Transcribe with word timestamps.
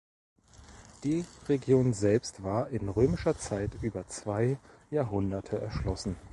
Die 1.03 1.25
Region 1.47 1.93
selbst 1.93 2.41
war 2.41 2.69
in 2.69 2.89
römischer 2.89 3.37
Zeit 3.37 3.69
über 3.83 4.07
zwei 4.07 4.57
Jahrhunderte 4.89 5.61
erschlossen. 5.61 6.15